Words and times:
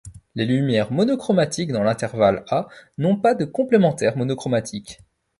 Les 0.33 0.47
lumières 0.47 0.91
monochromatiques 0.91 1.71
dans 1.71 1.83
l'intervalle 1.83 2.43
à 2.49 2.65
n'ont 2.97 3.17
pas 3.17 3.35
de 3.35 3.45
complémentaire 3.45 4.17
monochromatique. 4.17 5.01